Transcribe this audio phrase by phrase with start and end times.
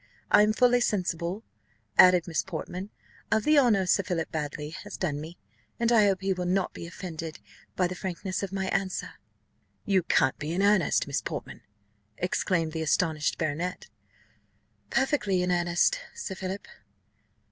[0.31, 1.43] I am fully sensible,"
[1.95, 2.89] added Miss Portman,
[3.31, 5.37] "of the honour Sir Philip Baddely has done me,
[5.79, 7.37] and I hope he will not be offended
[7.75, 9.11] by the frankness of my answer."
[9.85, 11.61] "You can't be in earnest, Miss Portman!"
[12.17, 13.89] exclaimed the astonished baronet.
[14.89, 16.67] "Perfectly in earnest, Sir Philip."